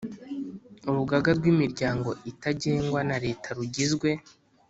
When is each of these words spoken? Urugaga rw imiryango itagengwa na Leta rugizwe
Urugaga 0.89 1.29
rw 1.37 1.45
imiryango 1.53 2.09
itagengwa 2.31 2.99
na 3.09 3.17
Leta 3.25 3.47
rugizwe 3.57 4.09